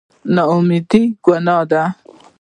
[0.35, 1.83] نااميدي ګناه ده